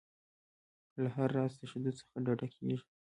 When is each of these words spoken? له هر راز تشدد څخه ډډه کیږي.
له 1.01 1.09
هر 1.15 1.29
راز 1.37 1.53
تشدد 1.61 1.93
څخه 1.99 2.17
ډډه 2.25 2.47
کیږي. 2.55 2.77